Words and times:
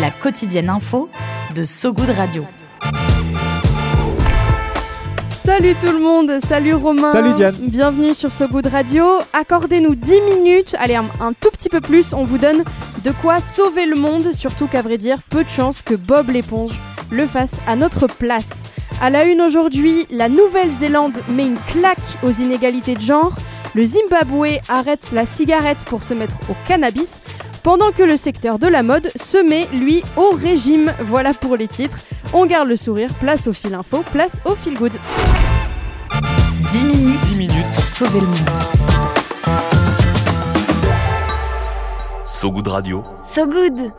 La 0.00 0.10
quotidienne 0.10 0.68
info 0.68 1.08
de 1.54 1.64
So 1.64 1.92
Good 1.92 2.10
Radio. 2.10 2.44
Salut 5.44 5.74
tout 5.80 5.90
le 5.90 5.98
monde, 5.98 6.38
salut 6.44 6.74
Romain. 6.74 7.10
Salut 7.10 7.32
Diane. 7.32 7.56
Bienvenue 7.62 8.14
sur 8.14 8.30
So 8.30 8.46
Good 8.46 8.68
Radio. 8.68 9.18
Accordez-nous 9.32 9.96
10 9.96 10.20
minutes, 10.20 10.76
allez 10.78 10.94
un, 10.94 11.06
un, 11.20 11.32
tout 11.32 11.50
petit 11.50 11.68
peu 11.68 11.80
plus, 11.80 12.12
on 12.12 12.24
vous 12.24 12.38
donne 12.38 12.62
de 13.02 13.10
quoi 13.22 13.40
sauver 13.40 13.86
le 13.86 13.96
monde, 13.96 14.32
surtout 14.34 14.68
qu'à 14.68 14.82
vrai 14.82 14.98
dire, 14.98 15.22
peu 15.30 15.42
de 15.42 15.48
chance 15.48 15.82
que 15.82 15.94
Bob 15.94 16.30
l'éponge 16.30 16.78
le 17.10 17.26
fasse 17.26 17.54
à 17.66 17.74
notre 17.74 18.06
place. 18.06 18.50
À 19.00 19.10
la 19.10 19.24
une 19.24 19.40
aujourd'hui, 19.40 20.06
la 20.10 20.28
Nouvelle-Zélande 20.28 21.18
met 21.28 21.46
une 21.46 21.58
claque 21.72 21.98
aux 22.22 22.30
inégalités 22.30 22.94
de 22.94 23.00
genre, 23.00 23.32
le 23.74 23.84
Zimbabwe 23.84 24.58
arrête 24.68 25.10
la 25.12 25.26
cigarette 25.26 25.84
pour 25.86 26.02
se 26.02 26.14
mettre 26.14 26.36
au 26.50 26.54
cannabis, 26.66 27.20
pendant 27.62 27.92
que 27.92 28.02
le 28.02 28.16
secteur 28.16 28.58
de 28.58 28.66
la 28.66 28.82
mode 28.82 29.10
se 29.16 29.38
met, 29.38 29.68
lui, 29.72 30.02
au 30.16 30.30
régime. 30.30 30.92
Voilà 31.00 31.34
pour 31.34 31.56
les 31.56 31.68
titres. 31.68 31.98
On 32.32 32.46
garde 32.46 32.68
le 32.68 32.76
sourire, 32.76 33.12
place 33.20 33.46
au 33.46 33.52
fil 33.52 33.74
info, 33.74 34.04
place 34.12 34.40
au 34.44 34.54
fil 34.54 34.74
good. 34.74 34.92
10 36.70 36.84
minutes, 36.84 37.20
10 37.20 37.38
minutes 37.38 37.72
pour 37.74 37.86
sauver 37.86 38.20
le 38.20 38.26
monde. 38.26 38.36
So 42.24 42.50
Good 42.50 42.68
Radio. 42.68 43.04
So 43.24 43.46
Good 43.46 43.92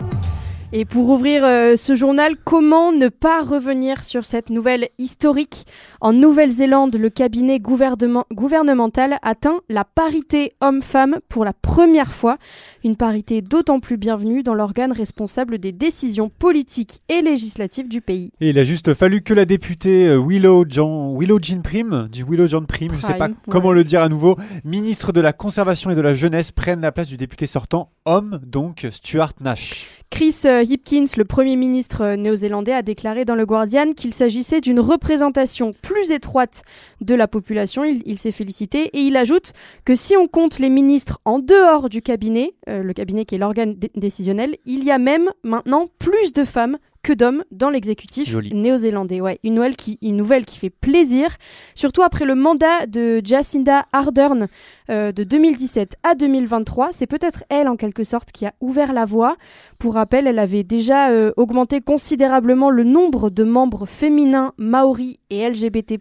et 0.72 0.86
pour 0.86 1.10
ouvrir 1.10 1.44
euh, 1.44 1.76
ce 1.76 1.96
journal, 1.96 2.36
comment 2.44 2.92
ne 2.92 3.08
pas 3.08 3.42
revenir 3.42 4.04
sur 4.04 4.24
cette 4.24 4.52
nouvelle 4.52 4.90
historique? 5.00 5.66
En 6.00 6.14
Nouvelle-Zélande, 6.14 6.96
le 6.96 7.10
cabinet 7.10 7.60
gouvernemental 7.60 9.18
atteint 9.24 9.62
la 9.68 9.84
parité 9.84 10.54
homme-femme 10.62 11.18
pour 11.28 11.44
la 11.44 11.54
première 11.54 12.14
fois. 12.14 12.38
Une 12.84 12.96
parité 12.96 13.42
d'autant 13.42 13.80
plus 13.80 13.98
bienvenue 13.98 14.44
dans 14.44 14.54
l'organe 14.54 14.92
responsable 14.92 15.58
des 15.58 15.72
décisions 15.72 16.30
politiques 16.30 17.02
et 17.10 17.22
législatives 17.22 17.88
du 17.88 18.02
pays. 18.02 18.32
Et 18.40 18.50
il 18.50 18.60
a 18.60 18.64
juste 18.64 18.94
fallu 18.94 19.22
que 19.22 19.34
la 19.34 19.46
députée 19.46 20.08
euh, 20.08 20.24
Willow, 20.24 20.66
Jean, 20.70 21.18
Willow 21.18 21.40
Jean 21.42 21.62
Prim, 21.64 22.08
du 22.12 22.24
Willow 22.24 22.46
Jean 22.46 22.66
Prim, 22.66 22.92
je 22.92 22.98
ne 22.98 23.12
sais 23.12 23.18
pas 23.18 23.30
comment 23.50 23.72
le 23.72 23.84
dire 23.84 24.04
à 24.04 24.10
nouveau, 24.10 24.38
ministre 24.64 25.14
de 25.14 25.22
la 25.22 25.34
Conservation 25.34 25.90
et 25.90 25.96
de 25.96 26.02
la 26.02 26.14
Jeunesse, 26.14 26.52
prenne 26.52 26.82
la 26.82 26.92
place 26.92 27.08
du 27.08 27.18
député 27.18 27.48
sortant, 27.48 27.90
homme 28.10 28.40
donc, 28.44 28.88
Stuart 28.92 29.34
Nash. 29.40 29.88
Chris 30.10 30.36
euh, 30.46 30.64
Hipkins, 30.64 31.06
le 31.18 31.26
Premier 31.26 31.56
ministre 31.56 32.02
euh, 32.02 32.16
néo-zélandais, 32.16 32.74
a 32.74 32.82
déclaré 32.82 33.26
dans 33.26 33.36
le 33.36 33.46
Guardian 33.46 33.94
qu'il 33.94 34.14
s'agissait 34.14 34.60
d'une 34.60 34.80
représentation 34.80 35.74
plus 35.84 36.12
étroite 36.12 36.64
de 37.02 37.14
la 37.14 37.28
population. 37.28 37.84
Il, 37.84 38.18
s'est 38.18 38.32
félicité 38.32 38.86
et 38.94 39.02
il 39.02 39.16
ajoute 39.16 39.54
que 39.86 39.96
si 39.96 40.18
on 40.18 40.28
compte 40.28 40.58
les 40.58 40.70
ministres 40.70 41.22
en 41.26 41.38
dehors 41.38 41.90
du 41.90 42.02
cabinet, 42.02 42.56
euh, 42.68 42.82
le 42.82 42.94
cabinet 42.94 43.26
qui 43.26 43.36
est 43.36 43.38
l'organe 43.38 43.76
décisionnel, 43.96 44.58
il 44.66 44.84
y 44.84 44.92
a 44.92 44.98
même 44.98 45.30
maintenant 45.44 45.88
plus 46.00 46.34
de 46.34 46.44
femmes 46.44 46.78
que 47.04 47.14
d'hommes 47.14 47.44
dans 47.52 47.70
l'exécutif 47.70 48.36
néo-zélandais. 48.36 49.22
Ouais, 49.22 49.40
une 49.44 49.56
nouvelle, 49.56 49.76
qui, 49.76 49.98
une 50.02 50.18
nouvelle 50.18 50.46
qui 50.46 50.58
fait 50.58 50.70
plaisir, 50.70 51.36
surtout 51.76 52.02
après 52.02 52.26
le 52.26 52.36
mandat 52.36 52.86
de 52.88 53.22
Jacinda 53.24 53.86
Ardern 53.94 54.48
euh, 54.90 55.12
de 55.12 55.24
2017 55.24 55.96
à 56.04 56.16
2023. 56.16 56.90
C'est 56.92 57.08
peut-être 57.08 57.44
elle, 57.50 57.68
en 57.68 57.76
quelque 57.76 58.04
sorte, 58.04 58.32
qui 58.32 58.46
a 58.46 58.54
ouvert 58.60 58.94
la 58.94 59.06
voie. 59.06 59.38
Pour 59.78 59.94
rappel, 59.94 60.28
elle 60.28 60.40
avait 60.40 60.64
déjà 60.64 61.10
euh, 61.10 61.32
augmenté 61.38 61.82
considérablement 61.82 62.70
le 62.70 62.84
nombre 62.84 63.30
de 63.30 63.44
membres 63.44 63.86
féminins 63.86 64.54
maoris 64.58 65.18
et 65.30 65.48
LGBT+, 65.50 66.00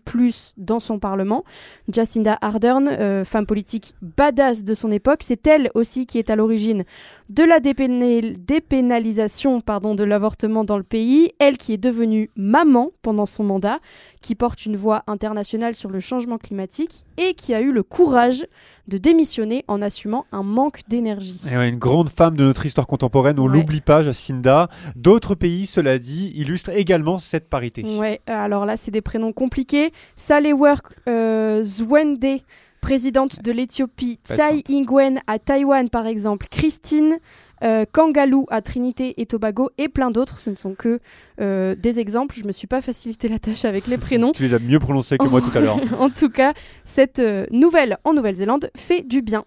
dans 0.56 0.81
son 0.81 0.98
parlement. 0.98 1.44
Jacinda 1.92 2.38
Ardern, 2.41 2.88
euh, 2.88 3.25
femme 3.25 3.47
politique 3.47 3.94
badass 4.03 4.64
de 4.64 4.75
son 4.75 4.91
époque, 4.91 5.20
c'est 5.22 5.47
elle 5.47 5.70
aussi 5.75 6.06
qui 6.06 6.19
est 6.19 6.31
à 6.31 6.37
l'origine 6.37 6.84
de 7.28 7.44
la 7.44 7.61
dépénalisation 7.61 9.61
pardon, 9.61 9.94
de 9.94 10.05
l'avortement 10.05 10.65
dans 10.65 10.78
le 10.78 10.83
pays, 10.83 11.31
elle 11.39 11.59
qui 11.59 11.72
est 11.72 11.78
devenue 11.78 12.31
maman 12.37 12.91
pendant 13.03 13.27
son 13.27 13.44
mandat, 13.44 13.78
qui 14.22 14.34
porte 14.34 14.65
une 14.66 14.77
voix 14.77 15.05
internationale 15.06 15.75
sur 15.75 15.91
le 15.91 16.00
changement 16.00 16.38
climatique 16.38 17.05
et 17.17 17.34
qui 17.34 17.55
a 17.55 17.61
eu 17.61 17.72
le 17.72 17.83
courage 17.83 18.47
de 18.88 18.97
démissionner 18.97 19.65
en 19.69 19.83
assumant 19.83 20.25
un 20.33 20.43
manque 20.43 20.81
d'énergie. 20.88 21.38
une 21.53 21.78
grande 21.78 22.09
femme 22.09 22.37
de 22.37 22.44
notre 22.44 22.65
histoire 22.65 22.87
contemporaine, 22.87 23.38
on 23.38 23.47
l'oublie 23.47 23.83
pas, 23.83 24.03
Jacinda. 24.03 24.69
D'autres 24.97 25.34
pays, 25.34 25.67
cela 25.67 25.99
dit, 25.99 26.33
illustrent 26.34 26.71
également 26.71 27.19
cette 27.19 27.50
parité. 27.50 27.83
Ouais, 27.83 28.22
alors 28.27 28.65
là, 28.65 28.78
c'est 28.78 28.91
des 28.91 29.03
prénoms 29.03 29.34
compliqués. 29.34 29.93
Salework 30.17 30.87
euh, 31.06 31.62
Zwende 31.62 32.41
présidente 32.81 33.43
de 33.43 33.53
l'Éthiopie, 33.53 34.19
Tsai 34.25 34.62
Ing-wen 34.69 35.21
à 35.27 35.39
Taïwan 35.39 35.89
par 35.89 36.06
exemple, 36.06 36.47
Christine 36.50 37.19
euh, 37.65 37.84
Kangaloo 37.91 38.47
à 38.50 38.62
Trinité 38.62 39.21
et 39.21 39.27
Tobago 39.27 39.71
et 39.78 39.89
plein 39.89 40.11
d'autres. 40.11 40.39
Ce 40.39 40.50
ne 40.50 40.55
sont 40.55 40.75
que 40.75 41.00
euh, 41.41 41.75
des 41.75 41.99
exemples. 41.99 42.37
Je 42.38 42.44
me 42.44 42.53
suis 42.53 42.67
pas 42.67 42.81
facilité 42.81 43.28
la 43.28 43.38
tâche 43.38 43.65
avec 43.65 43.87
les 43.87 43.99
prénoms. 43.99 44.33
tu 44.34 44.43
les 44.43 44.55
as 44.55 44.59
mieux 44.59 44.78
prononcés 44.78 45.19
que 45.19 45.27
moi 45.27 45.41
tout 45.41 45.56
à 45.56 45.61
l'heure. 45.61 45.81
en 46.00 46.11
tout 46.11 46.31
cas, 46.31 46.53
cette 46.84 47.19
euh, 47.19 47.47
nouvelle 47.50 47.99
en 48.05 48.15
Nouvelle-Zélande 48.15 48.71
fait 48.77 49.03
du 49.03 49.22
bien. 49.22 49.44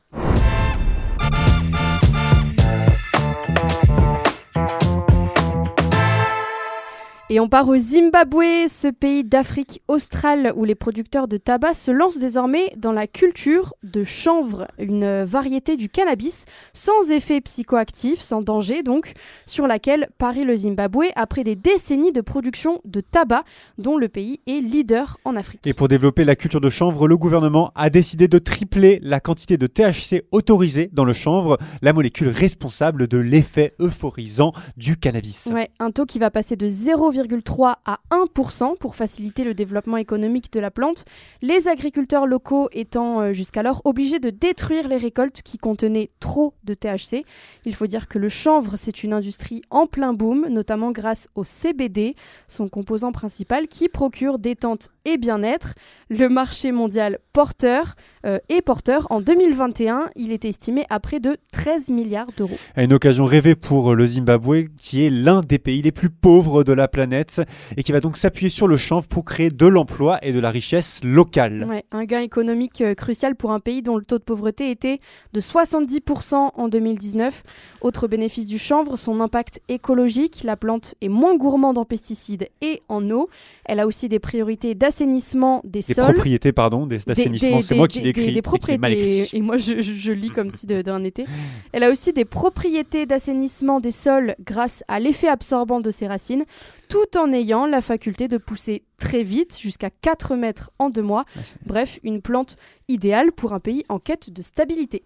Et 7.34 7.40
on 7.40 7.48
part 7.48 7.70
au 7.70 7.78
Zimbabwe, 7.78 8.68
ce 8.68 8.90
pays 8.90 9.24
d'Afrique 9.24 9.82
australe 9.88 10.52
où 10.58 10.66
les 10.66 10.76
producteurs 10.76 11.30
de 11.30 11.38
tabac 11.38 11.76
se 11.76 11.90
lancent 11.90 12.18
désormais 12.18 12.74
dans 12.76 12.92
la 12.92 13.08
culture 13.08 13.74
de 13.84 14.04
chanvre, 14.04 14.68
une 14.78 15.24
variété 15.24 15.78
du 15.78 15.88
cannabis 15.88 16.44
sans 16.74 17.10
effet 17.10 17.40
psychoactif, 17.40 18.20
sans 18.20 18.42
danger 18.42 18.84
donc, 18.84 19.14
sur 19.46 19.66
laquelle 19.66 20.10
parie 20.18 20.44
le 20.44 20.58
Zimbabwe 20.58 21.06
après 21.16 21.46
des 21.46 21.56
décennies 21.56 22.12
de 22.12 22.20
production 22.20 22.82
de 22.84 23.00
tabac 23.00 23.46
dont 23.78 23.96
le 23.96 24.10
pays 24.10 24.42
est 24.46 24.60
leader 24.60 25.18
en 25.24 25.38
Afrique. 25.38 25.66
Et 25.66 25.74
pour 25.74 25.88
développer 25.88 26.26
la 26.26 26.36
culture 26.36 26.60
de 26.60 26.70
chanvre, 26.70 27.08
le 27.08 27.16
gouvernement 27.16 27.72
a 27.76 27.90
décidé 27.90 28.28
de 28.28 28.40
tripler 28.40 29.00
la 29.04 29.22
quantité 29.22 29.56
de 29.58 29.68
THC 29.68 30.26
autorisée 30.34 30.90
dans 30.92 31.06
le 31.06 31.14
chanvre, 31.14 31.58
la 31.82 31.94
molécule 31.94 32.28
responsable 32.28 33.08
de 33.08 33.18
l'effet 33.20 33.74
euphorisant 33.80 34.52
du 34.76 34.98
cannabis. 34.98 35.48
Ouais, 35.54 35.70
un 35.80 35.92
taux 35.92 36.06
qui 36.06 36.20
va 36.20 36.30
passer 36.30 36.58
de 36.58 36.68
0, 36.68 37.21
0,3 37.24 37.76
à 37.86 38.00
1% 38.12 38.78
pour 38.78 38.96
faciliter 38.96 39.44
le 39.44 39.54
développement 39.54 39.98
économique 39.98 40.52
de 40.52 40.60
la 40.60 40.72
plante, 40.72 41.06
les 41.42 41.68
agriculteurs 41.68 42.26
locaux 42.26 42.70
étant 42.72 43.22
euh, 43.22 43.34
jusqu'alors 43.34 43.82
obligés 43.86 44.20
de 44.20 44.30
détruire 44.30 44.88
les 44.88 44.98
récoltes 44.98 45.42
qui 45.42 45.58
contenaient 45.58 46.12
trop 46.20 46.54
de 46.64 46.74
THC. 46.74 47.26
Il 47.66 47.76
faut 47.76 47.88
dire 47.88 48.08
que 48.08 48.20
le 48.20 48.30
chanvre, 48.30 48.76
c'est 48.78 49.04
une 49.04 49.14
industrie 49.14 49.62
en 49.70 49.88
plein 49.88 50.14
boom, 50.14 50.48
notamment 50.50 50.92
grâce 50.92 51.28
au 51.36 51.44
CBD, 51.44 52.16
son 52.48 52.68
composant 52.68 53.12
principal 53.12 53.68
qui 53.68 53.90
procure 53.90 54.40
détente 54.40 54.90
et 55.06 55.18
bien-être. 55.18 55.74
Le 56.10 56.30
marché 56.30 56.72
mondial 56.72 57.20
porteur 57.34 57.96
euh, 58.26 58.40
est 58.50 58.62
porteur. 58.62 59.08
En 59.10 59.22
2021, 59.22 60.10
il 60.16 60.32
était 60.32 60.50
estimé 60.50 60.86
à 60.90 61.00
près 61.00 61.20
de 61.20 61.38
13 61.52 61.90
milliards 61.90 62.32
d'euros. 62.38 62.58
Une 62.78 62.94
occasion 62.94 63.26
rêvée 63.26 63.56
pour 63.56 63.96
le 63.96 64.06
Zimbabwe, 64.06 64.66
qui 64.78 65.06
est 65.06 65.10
l'un 65.10 65.42
des 65.42 65.60
pays 65.60 65.82
les 65.82 65.92
plus 65.92 66.10
pauvres 66.10 66.64
de 66.64 66.74
la 66.74 66.88
planète 66.88 67.42
et 67.78 67.84
qui 67.84 67.92
va 67.92 68.00
donc 68.00 68.18
s'appuyer 68.18 68.50
sur 68.50 68.68
le 68.68 68.78
chanvre 68.78 69.08
pour 69.08 69.26
créer 69.26 69.50
de 69.50 69.66
l'emploi 69.66 70.20
et 70.22 70.34
de 70.34 70.40
la 70.40 70.50
richesse 70.50 71.02
locale. 71.04 71.68
un 71.92 72.06
gain 72.06 72.20
économique 72.20 72.82
euh, 72.82 72.94
crucial 72.94 73.36
pour 73.36 73.52
un 73.52 73.60
pays 73.60 73.82
dont 73.82 73.98
le 73.98 74.04
taux 74.04 74.20
de 74.20 74.24
pauvreté 74.24 74.72
était 74.72 75.00
de 75.34 75.40
70% 75.40 76.52
en 76.54 76.68
2019. 76.68 77.44
Autre 77.82 78.08
bénéfice 78.08 78.48
du 78.48 78.60
chanvre, 78.60 78.98
son 78.98 79.20
impact 79.20 79.62
écologique. 79.70 80.44
La 80.44 80.58
plante 80.58 80.96
est 81.02 81.10
moins 81.10 81.36
gourmande 81.36 81.78
en 81.78 81.86
pesticides 81.86 82.50
et 82.62 82.82
en 82.90 83.10
eau. 83.10 83.30
Elle 83.66 83.80
a 83.80 83.88
aussi 83.88 84.10
des 84.10 84.20
priorités 84.20 84.76
d'assainissement 84.76 85.62
des, 85.64 85.82
des 85.82 85.94
sols. 85.94 86.14
propriétés, 86.14 86.52
pardon, 86.52 86.86
d'assainissement. 86.86 87.62
C'est 87.62 87.76
moi 87.76 87.88
qui 87.88 88.11
Des, 88.14 88.42
propriétés. 88.42 89.30
Et, 89.34 89.42
moi, 89.42 89.58
je, 89.58 89.82
je, 89.82 90.12
lis 90.12 90.30
comme 90.30 90.52
si 90.52 90.66
d'un 90.66 91.04
été. 91.04 91.26
Elle 91.74 91.84
a 91.84 91.92
aussi 91.92 92.14
des 92.14 92.26
propriétés 92.26 93.06
d'assainissement 93.06 93.80
des 93.80 93.92
sols 93.92 94.36
grâce 94.44 94.84
à 94.88 95.00
l'effet 95.00 95.28
absorbant 95.28 95.82
de 95.82 95.92
ses 95.92 96.08
racines 96.08 96.46
tout 96.90 97.18
en 97.18 97.32
ayant 97.32 97.66
la 97.66 97.82
faculté 97.82 98.28
de 98.28 98.38
pousser 98.38 98.84
très 98.98 99.24
vite, 99.24 99.58
jusqu'à 99.58 99.90
4 99.90 100.36
mètres 100.36 100.72
en 100.78 100.90
deux 100.90 101.02
mois. 101.02 101.24
Ah, 101.36 101.40
Bref, 101.66 102.00
une 102.04 102.22
plante 102.22 102.58
idéale 102.90 103.32
pour 103.32 103.54
un 103.54 103.60
pays 103.60 103.86
en 103.88 104.00
quête 104.00 104.32
de 104.32 104.42
stabilité. 104.42 105.04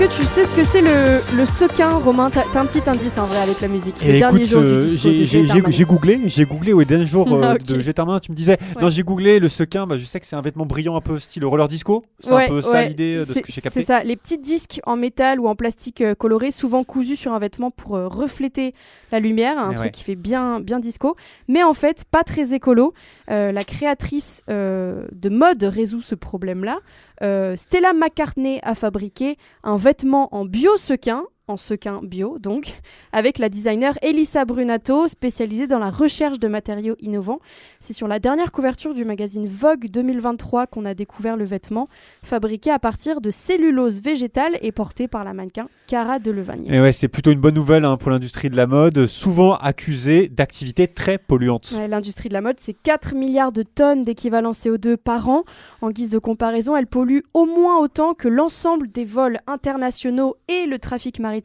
Est-ce 0.00 0.08
que 0.08 0.09
tu 0.20 0.26
sais 0.26 0.44
ce 0.44 0.52
que 0.54 0.64
c'est 0.64 0.82
le, 0.82 1.20
le 1.36 1.46
sequin, 1.46 1.88
Romain? 1.96 2.30
T'as 2.30 2.42
t'as 2.52 2.60
un 2.60 2.66
petit 2.66 2.82
indice 2.88 3.16
en 3.16 3.24
vrai 3.24 3.38
avec 3.38 3.60
la 3.62 3.68
musique. 3.68 3.94
Et 4.04 4.12
le 4.12 4.18
dernier 4.18 4.40
écoute, 4.40 4.50
jour 4.50 4.60
euh, 4.62 4.80
du 4.82 4.86
disco 4.90 5.08
j'ai- 5.08 5.18
de 5.20 5.24
j'ai 5.24 5.42
Getarman. 5.44 5.64
j'ai- 5.66 5.72
j'ai 5.78 5.84
googlé, 5.84 6.20
j'ai 6.26 6.44
googlé, 6.44 6.72
ouais, 6.74 6.84
dernier 6.84 7.06
jour 7.06 7.26
euh, 7.32 7.40
Ah, 7.42 7.54
ok. 7.54 7.62
de 7.62 7.80
Getarman, 7.80 8.20
tu 8.20 8.30
me 8.30 8.36
disais, 8.36 8.58
Ouais. 8.76 8.82
non, 8.82 8.90
j'ai 8.90 9.02
googlé 9.02 9.38
le 9.38 9.48
sequin, 9.48 9.86
bah, 9.86 9.96
je 9.98 10.04
sais 10.04 10.20
que 10.20 10.26
c'est 10.26 10.36
un 10.36 10.42
vêtement 10.42 10.66
brillant 10.66 10.94
un 10.96 11.00
peu 11.00 11.18
style 11.18 11.44
roller 11.46 11.68
disco, 11.68 12.04
c'est 12.20 12.32
Ouais, 12.32 12.44
un 12.44 12.48
peu 12.48 12.60
ça 12.62 12.70
ouais. 12.72 12.88
l'idée 12.88 13.16
euh, 13.16 13.20
de 13.20 13.24
ce 13.24 13.32
C'est- 13.32 13.42
que 13.42 13.50
j'ai 13.52 13.60
capté. 13.62 13.80
C'est 13.80 13.86
ça, 13.86 14.04
les 14.04 14.16
petits 14.16 14.38
disques 14.38 14.80
en 14.84 14.96
métal 14.96 15.40
ou 15.40 15.48
en 15.48 15.54
plastique 15.54 16.02
euh, 16.02 16.14
coloré, 16.14 16.50
souvent 16.50 16.84
cousus 16.84 17.16
sur 17.16 17.32
un 17.32 17.38
vêtement 17.38 17.70
pour 17.70 17.96
euh, 17.96 18.06
refléter 18.06 18.74
la 19.12 19.20
lumière, 19.20 19.58
un 19.58 19.68
Mais 19.70 19.74
truc 19.74 19.84
ouais. 19.86 19.90
qui 19.90 20.04
fait 20.04 20.16
bien, 20.16 20.60
bien 20.60 20.80
disco, 20.80 21.16
mais 21.48 21.62
en 21.62 21.74
fait 21.74 22.04
pas 22.10 22.24
très 22.24 22.52
écolo. 22.52 22.92
Euh, 23.30 23.52
la 23.52 23.62
créatrice 23.62 24.42
euh, 24.50 25.06
de 25.12 25.28
mode 25.30 25.62
résout 25.64 26.02
ce 26.02 26.14
problème-là. 26.14 26.78
Euh, 27.22 27.54
Stella 27.54 27.92
McCartney 27.92 28.60
a 28.62 28.74
fabriqué 28.74 29.36
un 29.62 29.76
vêtement 29.76 30.09
en 30.14 30.44
bio-sequin, 30.44 31.24
en 31.50 31.56
sequin 31.56 32.00
bio 32.02 32.38
donc, 32.38 32.74
avec 33.12 33.38
la 33.38 33.48
designer 33.48 33.98
Elisa 34.02 34.44
Brunato, 34.44 35.08
spécialisée 35.08 35.66
dans 35.66 35.78
la 35.78 35.90
recherche 35.90 36.38
de 36.38 36.48
matériaux 36.48 36.96
innovants. 37.00 37.40
C'est 37.80 37.92
sur 37.92 38.08
la 38.08 38.18
dernière 38.18 38.52
couverture 38.52 38.94
du 38.94 39.04
magazine 39.04 39.46
Vogue 39.46 39.88
2023 39.88 40.66
qu'on 40.66 40.84
a 40.84 40.94
découvert 40.94 41.36
le 41.36 41.44
vêtement, 41.44 41.88
fabriqué 42.22 42.70
à 42.70 42.78
partir 42.78 43.20
de 43.20 43.30
cellulose 43.30 44.00
végétale 44.02 44.58
et 44.62 44.72
porté 44.72 45.08
par 45.08 45.24
la 45.24 45.34
mannequin 45.34 45.68
Cara 45.88 46.18
Delevagne. 46.20 46.66
Et 46.66 46.80
ouais, 46.80 46.92
c'est 46.92 47.08
plutôt 47.08 47.32
une 47.32 47.40
bonne 47.40 47.54
nouvelle 47.54 47.84
hein, 47.84 47.96
pour 47.96 48.10
l'industrie 48.10 48.48
de 48.48 48.56
la 48.56 48.66
mode, 48.66 49.06
souvent 49.06 49.56
accusée 49.56 50.28
d'activités 50.28 50.86
très 50.86 51.18
polluantes. 51.18 51.74
Ouais, 51.76 51.88
L'industrie 51.88 52.28
de 52.28 52.34
la 52.34 52.40
mode, 52.40 52.56
c'est 52.60 52.74
4 52.74 53.14
milliards 53.14 53.52
de 53.52 53.62
tonnes 53.62 54.04
d'équivalent 54.04 54.52
CO2 54.52 54.96
par 54.96 55.28
an. 55.28 55.42
En 55.80 55.90
guise 55.90 56.10
de 56.10 56.18
comparaison, 56.18 56.76
elle 56.76 56.86
pollue 56.86 57.20
au 57.34 57.44
moins 57.44 57.78
autant 57.78 58.14
que 58.14 58.28
l'ensemble 58.28 58.90
des 58.90 59.04
vols 59.04 59.38
internationaux 59.46 60.36
et 60.48 60.66
le 60.66 60.78
trafic 60.78 61.18
maritime 61.18 61.39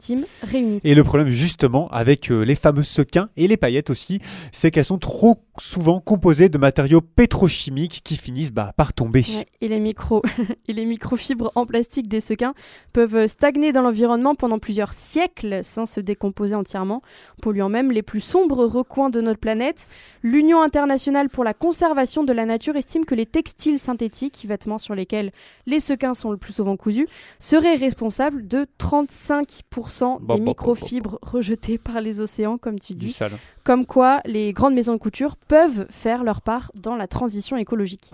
Et 0.84 0.94
le 0.94 1.04
problème 1.04 1.28
justement 1.28 1.88
avec 1.88 2.30
euh, 2.30 2.42
les 2.42 2.54
fameux 2.54 2.82
sequins 2.82 3.28
et 3.36 3.48
les 3.48 3.56
paillettes 3.56 3.90
aussi, 3.90 4.20
c'est 4.52 4.70
qu'elles 4.70 4.84
sont 4.84 4.98
trop 4.98 5.42
souvent 5.58 6.00
composées 6.00 6.48
de 6.48 6.58
matériaux 6.58 7.00
pétrochimiques 7.00 8.02
qui 8.04 8.16
finissent 8.16 8.52
bah, 8.52 8.72
par 8.76 8.92
tomber. 8.92 9.24
Ouais, 9.28 9.46
et, 9.60 9.68
les 9.68 9.80
micro 9.80 10.22
et 10.68 10.72
les 10.72 10.84
microfibres 10.84 11.52
en 11.54 11.66
plastique 11.66 12.08
des 12.08 12.20
sequins 12.20 12.54
peuvent 12.92 13.26
stagner 13.26 13.72
dans 13.72 13.82
l'environnement 13.82 14.34
pendant 14.34 14.58
plusieurs 14.58 14.92
siècles 14.92 15.60
sans 15.62 15.86
se 15.86 16.00
décomposer 16.00 16.54
entièrement, 16.54 17.00
polluant 17.42 17.68
même 17.68 17.90
les 17.90 18.02
plus 18.02 18.20
sombres 18.20 18.66
recoins 18.66 19.10
de 19.10 19.20
notre 19.20 19.40
planète. 19.40 19.88
L'Union 20.22 20.60
internationale 20.60 21.28
pour 21.28 21.44
la 21.44 21.54
conservation 21.54 22.24
de 22.24 22.32
la 22.32 22.44
nature 22.44 22.76
estime 22.76 23.04
que 23.04 23.14
les 23.14 23.26
textiles 23.26 23.78
synthétiques, 23.78 24.44
vêtements 24.46 24.78
sur 24.78 24.94
lesquels 24.94 25.32
les 25.66 25.80
sequins 25.80 26.14
sont 26.14 26.30
le 26.30 26.36
plus 26.36 26.52
souvent 26.52 26.76
cousus, 26.76 27.06
seraient 27.38 27.76
responsables 27.76 28.46
de 28.48 28.66
35% 28.78 29.85
Bon, 30.20 30.34
des 30.34 30.40
bon, 30.40 30.50
microfibres 30.50 31.18
rejetées 31.22 31.78
par 31.78 32.00
les 32.00 32.20
océans, 32.20 32.58
comme 32.58 32.78
tu 32.78 32.94
dis. 32.94 33.12
sale. 33.12 33.32
Comme 33.64 33.86
quoi, 33.86 34.20
les 34.24 34.52
grandes 34.52 34.74
maisons 34.74 34.94
de 34.94 34.98
couture 34.98 35.36
peuvent 35.36 35.86
faire 35.90 36.24
leur 36.24 36.40
part 36.42 36.70
dans 36.74 36.96
la 36.96 37.06
transition 37.06 37.56
écologique. 37.56 38.12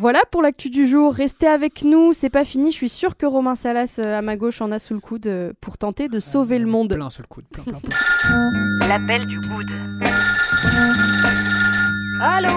Voilà 0.00 0.20
pour 0.30 0.42
l'actu 0.42 0.70
du 0.70 0.86
jour. 0.86 1.12
Restez 1.12 1.48
avec 1.48 1.82
nous, 1.82 2.12
c'est 2.12 2.30
pas 2.30 2.44
fini. 2.44 2.70
Je 2.70 2.76
suis 2.76 2.88
sûre 2.88 3.16
que 3.16 3.26
Romain 3.26 3.56
Salas 3.56 3.96
euh, 3.98 4.16
à 4.16 4.22
ma 4.22 4.36
gauche 4.36 4.60
en 4.60 4.70
a 4.70 4.78
sous 4.78 4.94
le 4.94 5.00
coude 5.00 5.26
euh, 5.26 5.52
pour 5.60 5.76
tenter 5.76 6.08
de 6.08 6.20
sauver 6.20 6.60
le 6.60 6.66
monde. 6.66 6.94
Plein 6.94 7.10
sous 7.10 7.22
le 7.22 7.26
coude, 7.26 7.46
plein, 7.50 7.64
plein, 7.64 7.80
plein. 7.80 8.88
L'appel 8.88 9.26
du 9.26 9.40
good. 9.40 9.66
Allô? 12.22 12.48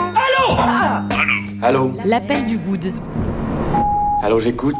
L'appel 1.61 2.47
du 2.47 2.57
good. 2.57 2.91
Allô, 4.23 4.39
j'écoute 4.39 4.73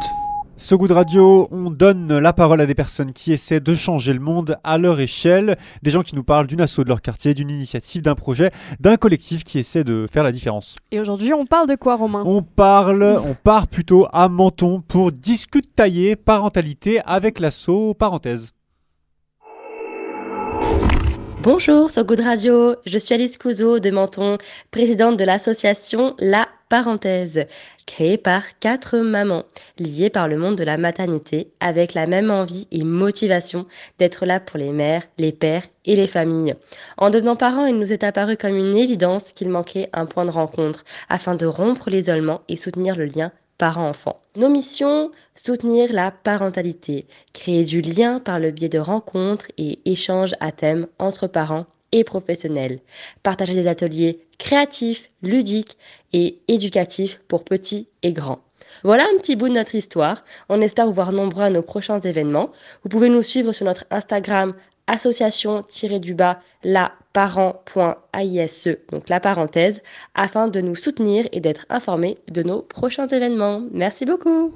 So 0.56 0.76
Good 0.76 0.90
Radio, 0.90 1.46
on 1.52 1.70
donne 1.70 2.18
la 2.18 2.32
parole 2.32 2.60
à 2.60 2.66
des 2.66 2.74
personnes 2.74 3.12
qui 3.12 3.32
essaient 3.32 3.60
de 3.60 3.76
changer 3.76 4.12
le 4.12 4.18
monde 4.18 4.56
à 4.64 4.78
leur 4.78 4.98
échelle, 4.98 5.56
des 5.82 5.90
gens 5.90 6.02
qui 6.02 6.16
nous 6.16 6.24
parlent 6.24 6.48
d'une 6.48 6.60
asso 6.60 6.80
de 6.80 6.88
leur 6.88 7.00
quartier, 7.00 7.34
d'une 7.34 7.50
initiative, 7.50 8.02
d'un 8.02 8.16
projet, 8.16 8.50
d'un 8.80 8.96
collectif 8.96 9.44
qui 9.44 9.60
essaie 9.60 9.84
de 9.84 10.08
faire 10.10 10.24
la 10.24 10.32
différence. 10.32 10.74
Et 10.90 10.98
aujourd'hui, 10.98 11.32
on 11.32 11.46
parle 11.46 11.68
de 11.68 11.76
quoi, 11.76 11.94
Romain? 11.94 12.24
On 12.26 12.42
parle, 12.42 13.20
on 13.24 13.34
part 13.34 13.68
plutôt 13.68 14.08
à 14.12 14.28
Menton 14.28 14.80
pour 14.80 15.12
discuter 15.12 15.68
tailler 15.76 16.16
parentalité 16.16 17.00
avec 17.06 17.38
l'asso 17.38 17.94
parenthèse. 17.96 18.54
Bonjour 21.42 21.90
sur 21.90 22.04
Good 22.04 22.20
Radio, 22.20 22.76
je 22.86 22.98
suis 22.98 23.14
Alice 23.14 23.36
Couzeau 23.36 23.80
de 23.80 23.90
Menton, 23.90 24.38
présidente 24.70 25.16
de 25.16 25.24
l'association 25.24 26.14
La 26.20 26.46
Parenthèse, 26.68 27.46
créée 27.84 28.16
par 28.16 28.60
quatre 28.60 28.98
mamans 28.98 29.42
liées 29.76 30.08
par 30.08 30.28
le 30.28 30.36
monde 30.36 30.54
de 30.54 30.62
la 30.62 30.76
maternité 30.76 31.50
avec 31.58 31.94
la 31.94 32.06
même 32.06 32.30
envie 32.30 32.68
et 32.70 32.84
motivation 32.84 33.66
d'être 33.98 34.24
là 34.24 34.38
pour 34.38 34.56
les 34.56 34.70
mères, 34.70 35.02
les 35.18 35.32
pères 35.32 35.64
et 35.84 35.96
les 35.96 36.06
familles. 36.06 36.54
En 36.96 37.10
devenant 37.10 37.34
parents, 37.34 37.66
il 37.66 37.76
nous 37.76 37.92
est 37.92 38.04
apparu 38.04 38.36
comme 38.36 38.56
une 38.56 38.76
évidence 38.76 39.32
qu'il 39.32 39.48
manquait 39.48 39.90
un 39.92 40.06
point 40.06 40.24
de 40.24 40.30
rencontre 40.30 40.84
afin 41.08 41.34
de 41.34 41.46
rompre 41.46 41.90
l'isolement 41.90 42.42
et 42.48 42.56
soutenir 42.56 42.94
le 42.94 43.06
lien 43.06 43.32
parents-enfants. 43.62 44.18
Nos 44.36 44.48
missions, 44.48 45.12
soutenir 45.36 45.92
la 45.92 46.10
parentalité, 46.10 47.06
créer 47.32 47.62
du 47.62 47.80
lien 47.80 48.18
par 48.18 48.40
le 48.40 48.50
biais 48.50 48.68
de 48.68 48.80
rencontres 48.80 49.46
et 49.56 49.78
échanges 49.84 50.34
à 50.40 50.50
thème 50.50 50.88
entre 50.98 51.28
parents 51.28 51.66
et 51.92 52.02
professionnels, 52.02 52.80
partager 53.22 53.54
des 53.54 53.68
ateliers 53.68 54.18
créatifs, 54.36 55.08
ludiques 55.22 55.78
et 56.12 56.40
éducatifs 56.48 57.20
pour 57.28 57.44
petits 57.44 57.86
et 58.02 58.12
grands. 58.12 58.40
Voilà 58.82 59.04
un 59.04 59.18
petit 59.18 59.36
bout 59.36 59.48
de 59.48 59.54
notre 59.54 59.76
histoire. 59.76 60.24
On 60.48 60.60
espère 60.60 60.86
vous 60.86 60.92
voir 60.92 61.12
nombreux 61.12 61.44
à 61.44 61.50
nos 61.50 61.62
prochains 61.62 62.00
événements. 62.00 62.50
Vous 62.82 62.88
pouvez 62.88 63.10
nous 63.10 63.22
suivre 63.22 63.52
sur 63.52 63.66
notre 63.66 63.84
Instagram 63.92 64.54
association-du-bas 64.86 66.40
la 66.64 66.92
parent.aise, 67.12 68.76
donc 68.90 69.08
la 69.08 69.20
parenthèse, 69.20 69.82
afin 70.14 70.48
de 70.48 70.60
nous 70.60 70.74
soutenir 70.74 71.26
et 71.32 71.40
d'être 71.40 71.66
informés 71.68 72.18
de 72.30 72.42
nos 72.42 72.62
prochains 72.62 73.06
événements. 73.06 73.62
Merci 73.72 74.04
beaucoup. 74.04 74.52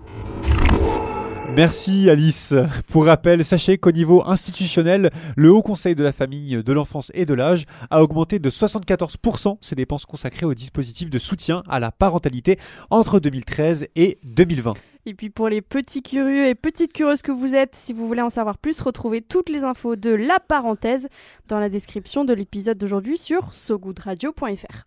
Merci 1.55 2.11
Alice. 2.11 2.55
Pour 2.91 3.07
rappel, 3.07 3.43
sachez 3.45 3.79
qu'au 3.79 3.93
niveau 3.93 4.23
institutionnel, 4.27 5.11
le 5.37 5.51
Haut 5.51 5.63
Conseil 5.63 5.95
de 5.95 6.03
la 6.03 6.13
famille, 6.13 6.63
de 6.63 6.73
l'enfance 6.73 7.11
et 7.15 7.25
de 7.25 7.33
l'âge 7.33 7.65
a 7.89 8.03
augmenté 8.03 8.39
de 8.39 8.51
74% 8.51 9.57
ses 9.61 9.75
dépenses 9.75 10.05
consacrées 10.05 10.45
au 10.45 10.55
dispositif 10.55 11.09
de 11.09 11.19
soutien 11.19 11.63
à 11.69 11.81
la 11.81 11.93
parentalité 11.93 12.59
entre 12.91 13.21
2013 13.21 13.87
et 13.97 14.19
2020. 14.25 14.75
Et 15.09 15.15
puis 15.15 15.31
pour 15.31 15.49
les 15.49 15.63
petits 15.63 16.03
curieux 16.03 16.49
et 16.49 16.57
petites 16.57 16.93
curieuses 16.93 17.23
que 17.23 17.31
vous 17.31 17.55
êtes, 17.55 17.77
si 17.77 17.93
vous 17.93 18.09
voulez 18.09 18.23
en 18.23 18.29
savoir 18.29 18.59
plus, 18.59 18.81
retrouvez 18.81 19.23
toutes 19.23 19.49
les 19.49 19.63
infos 19.63 19.95
de 19.95 20.11
la 20.11 20.41
parenthèse 20.41 21.09
dans 21.47 21.61
la 21.61 21.69
description 21.69 22.25
de 22.25 22.35
l'épisode 22.35 22.77
d'aujourd'hui 22.77 23.17
sur 23.17 23.55
sogoodradio.fr. 23.55 24.87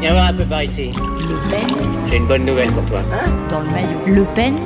Viens 0.00 0.12
voir 0.12 0.26
un 0.26 0.34
peu 0.34 0.44
par 0.44 0.62
ici. 0.62 0.90
Le 0.90 1.50
peigne 1.50 2.08
J'ai 2.10 2.16
une 2.18 2.26
bonne 2.28 2.44
nouvelle 2.44 2.70
pour 2.70 2.84
toi. 2.84 3.00
dans 3.48 3.60
le 3.60 3.70
maillot. 3.70 3.98
Le 4.06 4.24
peigne 4.34 4.58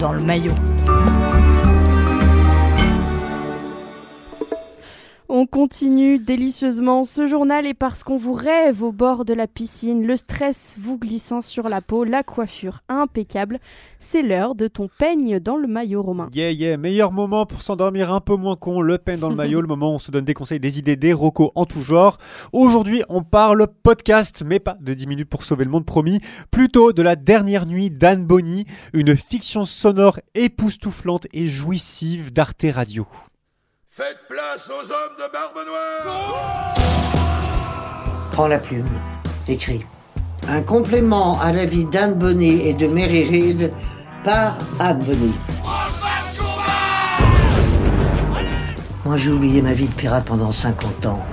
dans 0.00 0.14
le 0.14 0.22
maillot. 0.22 0.54
On 5.30 5.44
continue 5.44 6.18
délicieusement 6.18 7.04
ce 7.04 7.26
journal 7.26 7.66
et 7.66 7.74
parce 7.74 8.02
qu'on 8.02 8.16
vous 8.16 8.32
rêve 8.32 8.82
au 8.82 8.92
bord 8.92 9.26
de 9.26 9.34
la 9.34 9.46
piscine, 9.46 10.06
le 10.06 10.16
stress 10.16 10.76
vous 10.80 10.96
glissant 10.96 11.42
sur 11.42 11.68
la 11.68 11.82
peau, 11.82 12.04
la 12.04 12.22
coiffure 12.22 12.80
impeccable, 12.88 13.58
c'est 13.98 14.22
l'heure 14.22 14.54
de 14.54 14.68
ton 14.68 14.88
peigne 14.88 15.38
dans 15.38 15.58
le 15.58 15.68
maillot 15.68 16.02
romain. 16.02 16.30
Yeah, 16.32 16.52
yeah, 16.52 16.78
meilleur 16.78 17.12
moment 17.12 17.44
pour 17.44 17.60
s'endormir 17.60 18.10
un 18.10 18.22
peu 18.22 18.36
moins 18.36 18.56
con, 18.56 18.80
le 18.80 18.96
pain 18.96 19.18
dans 19.18 19.28
le 19.28 19.36
maillot, 19.36 19.60
le 19.60 19.66
moment 19.66 19.92
où 19.92 19.96
on 19.96 19.98
se 19.98 20.10
donne 20.10 20.24
des 20.24 20.32
conseils, 20.32 20.60
des 20.60 20.78
idées, 20.78 20.96
des 20.96 21.12
recos 21.12 21.50
en 21.54 21.66
tout 21.66 21.82
genre. 21.82 22.16
Aujourd'hui, 22.54 23.02
on 23.10 23.22
parle 23.22 23.66
podcast, 23.82 24.44
mais 24.46 24.60
pas 24.60 24.78
de 24.80 24.94
10 24.94 25.08
minutes 25.08 25.28
pour 25.28 25.42
sauver 25.42 25.66
le 25.66 25.70
monde 25.70 25.84
promis, 25.84 26.20
plutôt 26.50 26.94
de 26.94 27.02
la 27.02 27.16
dernière 27.16 27.66
nuit 27.66 27.90
d'Anne 27.90 28.24
Bonny, 28.24 28.64
une 28.94 29.14
fiction 29.14 29.64
sonore 29.64 30.20
époustouflante 30.34 31.26
et 31.34 31.48
jouissive 31.48 32.32
d'Arte 32.32 32.64
Radio. 32.72 33.06
Faites 33.98 34.28
place 34.28 34.70
aux 34.70 34.92
hommes 34.92 35.16
de 35.18 35.24
barbe 35.32 35.58
noire 35.66 36.76
Prends 38.30 38.46
la 38.46 38.58
plume, 38.58 38.86
écris. 39.48 39.84
Un 40.46 40.62
complément 40.62 41.40
à 41.40 41.50
la 41.50 41.64
vie 41.64 41.84
d'Anne 41.84 42.14
Bonny 42.14 42.68
et 42.68 42.74
de 42.74 42.86
Mary 42.86 43.24
Reed 43.24 43.72
par 44.22 44.56
Anne 44.78 45.00
Bonny. 45.00 45.34
Moi, 49.04 49.16
j'ai 49.16 49.32
oublié 49.32 49.62
ma 49.62 49.74
vie 49.74 49.88
de 49.88 49.94
pirate 49.94 50.26
pendant 50.26 50.52
50 50.52 51.06
ans. 51.06 51.26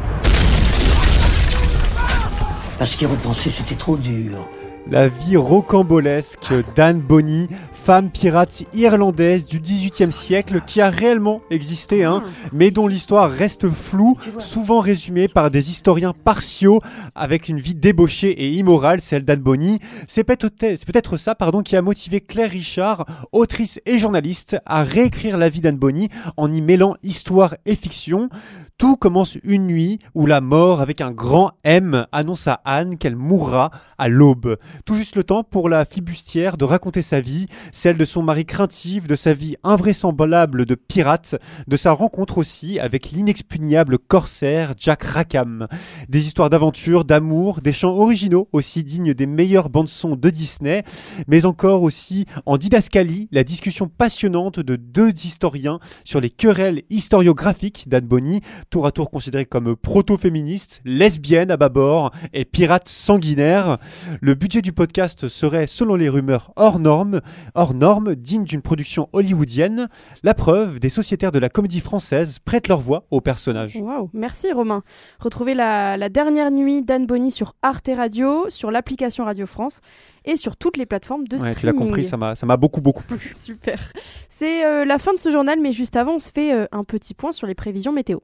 Parce 2.80 2.96
qu'y 2.96 3.06
repenser, 3.06 3.52
c'était 3.52 3.76
trop 3.76 3.96
dur. 3.96 4.50
La 4.92 5.08
vie 5.08 5.36
rocambolesque 5.36 6.54
d'Anne 6.76 7.00
Bonny, 7.00 7.48
femme 7.74 8.12
pirate 8.12 8.66
irlandaise 8.76 9.48
du 9.48 9.60
XVIIIe 9.60 10.12
siècle 10.12 10.62
qui 10.66 10.80
a 10.80 10.92
réellement 10.92 11.42
existé, 11.50 12.04
hein, 12.04 12.22
ah. 12.24 12.50
mais 12.54 12.70
dont 12.70 12.88
l'histoire 12.88 13.32
reste 13.32 13.68
floue, 13.68 14.16
souvent 14.38 14.82
résumée 14.82 15.28
par 15.28 15.50
des 15.50 15.72
historiens 15.72 16.14
partiaux 16.14 16.82
avec 17.16 17.50
une 17.50 17.60
vie 17.60 17.74
débauchée 17.74 18.30
et 18.30 18.52
immorale, 18.52 19.02
celle 19.02 19.26
d'Anne 19.26 19.42
Bonny. 19.42 19.80
C'est 20.08 20.24
peut-être 20.24 21.18
ça 21.18 21.34
pardon, 21.34 21.64
qui 21.64 21.76
a 21.76 21.82
motivé 21.82 22.22
Claire 22.22 22.52
Richard, 22.52 23.08
autrice 23.32 23.82
et 23.88 23.98
journaliste, 23.98 24.58
à 24.68 24.84
réécrire 24.84 25.38
la 25.38 25.50
vie 25.50 25.62
d'Anne 25.62 25.78
Bonny 25.78 26.10
en 26.38 26.52
y 26.52 26.62
mêlant 26.62 26.96
histoire 27.02 27.56
et 27.66 27.76
fiction. 27.76 28.30
Tout 28.78 28.98
commence 28.98 29.38
une 29.46 29.68
nuit 29.68 30.00
où 30.16 30.26
la 30.26 30.42
mort 30.42 30.82
avec 30.82 31.00
un 31.00 31.12
grand 31.12 31.54
M 31.64 32.08
annonce 32.12 32.50
à 32.50 32.60
Anne 32.66 32.98
qu'elle 32.98 33.16
mourra 33.16 33.72
à 33.98 34.10
l'aube. 34.10 34.58
Tout 34.84 34.96
juste 34.96 35.16
le 35.16 35.24
temps 35.24 35.46
pour 35.46 35.70
la 35.70 35.86
flibustière 35.86 36.58
de 36.58 36.66
raconter 36.66 37.02
sa 37.02 37.22
vie, 37.22 37.46
celle 37.72 37.98
de 37.98 38.04
son 38.04 38.22
mari 38.22 38.46
craintif, 38.46 39.08
de 39.08 39.16
sa 39.16 39.34
vie 39.34 39.56
invraisemblable 39.64 40.66
de 40.66 40.76
pirate, 40.76 41.36
de 41.70 41.78
sa 41.78 41.94
rencontre 41.94 42.38
aussi 42.38 42.78
avec 42.78 43.12
l'inexpugnable 43.12 43.98
corsaire 43.98 44.74
Jack 44.78 45.04
Rackham. 45.06 45.68
Des 46.10 46.28
histoires 46.28 46.50
d'aventure, 46.50 47.06
d'amour, 47.06 47.62
des 47.62 47.72
chants 47.72 47.96
originaux 47.96 48.50
aussi 48.52 48.84
dignes 48.84 49.14
des 49.14 49.26
meilleures 49.26 49.70
bandes-sons 49.70 50.18
de 50.18 50.30
Disney, 50.30 50.84
mais 51.30 51.46
encore 51.46 51.82
aussi 51.82 52.26
en 52.46 52.58
didascalie, 52.58 53.30
la 53.32 53.46
discussion 53.46 53.88
passionnante 53.88 54.60
de 54.60 54.76
deux 54.76 55.14
historiens 55.24 55.80
sur 56.04 56.20
les 56.20 56.30
querelles 56.30 56.84
historiographiques 56.90 57.88
d'Anne 57.88 58.08
Bonny, 58.08 58.42
tour 58.70 58.86
à 58.86 58.92
tour 58.92 59.10
considérée 59.10 59.46
comme 59.46 59.76
proto-féministe, 59.76 60.82
lesbienne 60.86 61.52
à 61.52 61.58
bâbord 61.58 62.12
et 62.34 62.46
pirate 62.46 62.88
sanguinaire. 62.88 63.78
Le 64.22 64.34
budget 64.34 64.62
du 64.62 64.74
podcast 64.74 65.28
serait, 65.28 65.68
selon 65.68 65.96
les 65.96 66.10
rumeurs, 66.10 66.52
hors 66.56 66.80
norme, 66.80 67.22
hors 67.54 67.74
norme, 67.74 68.16
digne 68.16 68.44
d'une 68.44 68.62
production 68.62 69.10
hollywoodienne. 69.14 69.90
La 70.24 70.34
preuve, 70.34 70.80
des 70.80 70.90
sociétaires 70.90 71.32
de 71.32 71.40
la 71.40 71.50
comédie 71.50 71.80
française 71.80 72.40
prêtent 72.40 72.68
leur 72.68 72.80
voix 72.80 73.06
aux 73.12 73.22
personnages. 73.22 73.76
Wow, 73.76 74.10
merci 74.14 74.52
Romain. 74.52 74.84
Retrouvez 75.20 75.54
la, 75.54 76.10
dernière 76.10 76.52
nuit 76.52 76.82
d'Anne 76.82 77.06
Bonny 77.06 77.32
sur 77.32 77.56
Arte 77.62 77.90
Radio, 77.96 78.50
sur 78.50 78.72
l'application 78.72 79.26
Radio 79.26 79.46
France 79.46 79.82
et 80.26 80.38
sur 80.38 80.58
toutes 80.58 80.78
les 80.78 80.86
plateformes 80.86 81.28
de 81.28 81.36
ouais, 81.36 81.52
streaming. 81.52 81.60
Tu 81.60 81.66
l'as 81.66 81.74
compris, 81.74 82.04
ça 82.04 82.46
m'a 82.46 82.58
beaucoup 82.58 82.82
beaucoup 82.82 83.04
plu. 83.04 83.34
Super. 83.36 83.92
C'est 84.30 84.66
euh, 84.66 84.86
la 84.86 84.98
fin 84.98 85.14
de 85.14 85.20
ce 85.20 85.32
journal, 85.32 85.60
mais 85.62 85.72
juste 85.72 85.96
avant, 85.96 86.16
on 86.16 86.20
se 86.20 86.32
fait 86.32 86.54
euh, 86.54 86.66
un 86.72 86.84
petit 86.84 87.14
point 87.14 87.32
sur 87.32 87.48
les 87.48 87.56
prévisions 87.56 87.92
météo. 87.92 88.20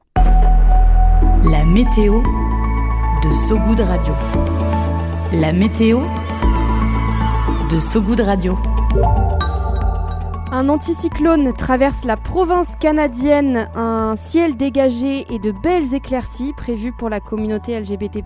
La 1.50 1.64
météo 1.64 2.22
de 2.22 3.32
Sogoud 3.32 3.80
Radio. 3.80 4.14
La 5.32 5.52
météo 5.52 6.02
de 7.68 7.78
Sogoud 7.78 8.20
Radio. 8.20 8.58
Un 10.54 10.68
anticyclone 10.68 11.54
traverse 11.54 12.04
la 12.04 12.18
province 12.18 12.76
canadienne, 12.76 13.70
un 13.74 14.16
ciel 14.16 14.54
dégagé 14.54 15.24
et 15.32 15.38
de 15.38 15.50
belles 15.50 15.94
éclaircies 15.94 16.52
prévues 16.52 16.92
pour 16.92 17.08
la 17.08 17.20
communauté 17.20 17.80
LGBT+, 17.80 18.22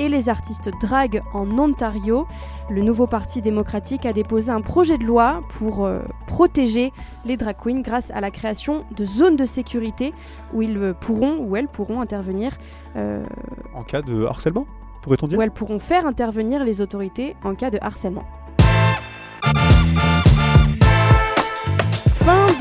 et 0.00 0.08
les 0.08 0.28
artistes 0.28 0.72
drag 0.80 1.22
en 1.34 1.48
Ontario. 1.56 2.26
Le 2.68 2.82
nouveau 2.82 3.06
Parti 3.06 3.42
démocratique 3.42 4.06
a 4.06 4.12
déposé 4.12 4.50
un 4.50 4.60
projet 4.60 4.98
de 4.98 5.04
loi 5.04 5.40
pour 5.50 5.86
euh, 5.86 6.00
protéger 6.26 6.92
les 7.24 7.36
drag 7.36 7.54
queens 7.56 7.82
grâce 7.82 8.10
à 8.10 8.20
la 8.20 8.32
création 8.32 8.84
de 8.96 9.04
zones 9.04 9.36
de 9.36 9.44
sécurité 9.44 10.12
où 10.52 10.62
ils 10.62 10.94
pourront 11.00 11.38
ou 11.38 11.54
elles 11.54 11.68
pourront 11.68 12.00
intervenir. 12.00 12.58
Euh, 12.96 13.24
en 13.72 13.84
cas 13.84 14.02
de 14.02 14.24
harcèlement, 14.24 14.64
pourrait-on 15.00 15.28
dire? 15.28 15.38
Où 15.38 15.42
elles 15.42 15.52
pourront 15.52 15.78
faire 15.78 16.06
intervenir 16.06 16.64
les 16.64 16.80
autorités 16.80 17.36
en 17.44 17.54
cas 17.54 17.70
de 17.70 17.78
harcèlement. 17.80 18.24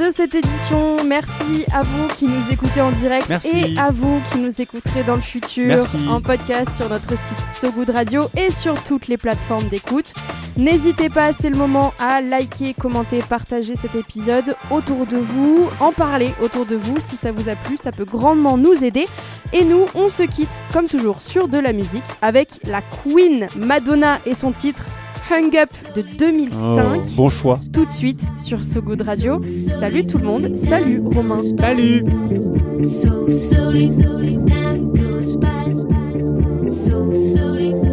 De 0.08 0.12
cette 0.14 0.36
édition. 0.36 0.96
Merci 1.06 1.66
à 1.74 1.84
vous 1.84 2.08
qui 2.08 2.28
nous 2.28 2.52
écoutez 2.52 2.82
en 2.82 2.92
direct 2.92 3.30
et 3.46 3.78
à 3.78 3.92
vous 3.92 4.22
qui 4.32 4.40
nous 4.40 4.62
écouterez 4.62 5.04
dans 5.04 5.16
le 5.16 5.22
futur 5.22 5.84
en 6.10 6.22
podcast 6.22 6.72
sur 6.76 6.90
notre 6.90 7.18
site 7.18 7.38
So 7.60 7.72
Good 7.72 7.90
Radio 7.90 8.22
et 8.38 8.52
sur 8.52 8.82
toutes 8.84 9.08
les 9.08 9.18
plateformes 9.18 9.68
d'écoute. 9.68 10.14
N'hésitez 10.56 11.10
pas, 11.10 11.34
c'est 11.34 11.50
le 11.50 11.58
moment 11.58 11.94
à 12.00 12.22
liker, 12.22 12.74
commenter, 12.74 13.20
partager 13.20 13.76
cet 13.76 13.96
épisode 13.96 14.56
autour 14.72 15.06
de 15.08 15.18
vous, 15.18 15.68
en 15.80 15.92
parler 15.92 16.34
autour 16.42 16.66
de 16.66 16.76
vous 16.76 17.00
si 17.00 17.18
ça 17.18 17.32
vous 17.32 17.50
a 17.50 17.56
plu, 17.56 17.76
ça 17.76 17.92
peut 17.92 18.06
grandement 18.06 18.58
nous 18.58 18.84
aider. 18.84 19.08
Et 19.52 19.66
nous, 19.66 19.86
on 19.94 20.10
se 20.10 20.24
quitte 20.24 20.64
comme 20.72 20.88
toujours 20.88 21.22
sur 21.22 21.48
de 21.50 21.58
la 21.58 21.74
musique 21.74 22.04
avec 22.22 22.60
la 22.66 22.82
Queen 22.82 23.48
Madonna 23.58 24.20
et 24.26 24.36
son 24.36 24.52
titre 24.52 24.86
Hung 25.30 25.56
Up 25.56 25.70
de 25.96 26.02
2005. 26.02 27.16
bon 27.16 27.30
choix. 27.30 27.58
Tout 27.74 27.86
de 27.86 27.92
suite 27.92 28.22
sur 28.38 28.64
So 28.64 28.82
Good 28.82 29.02
Radio. 29.02 29.42
Salut 29.80 30.06
tout 30.06 30.18
le 30.18 30.26
monde. 30.26 30.50
Salut 30.68 31.02
Romain. 31.14 31.42
Salut. 31.60 32.04
So 32.86 33.28
slowly, 33.28 33.90
slowly, 33.90 34.38
time 34.46 34.94
goes 34.94 35.36
by. 35.38 36.70
So 36.70 37.12
slowly. 37.12 37.87